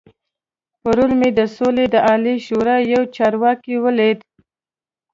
پرون 0.81 1.11
مې 1.19 1.29
د 1.39 1.39
سولې 1.55 1.85
د 1.93 1.95
عالي 2.07 2.35
شورا 2.45 2.77
يو 2.93 3.01
چارواکی 3.15 3.75
ولید. 3.85 4.19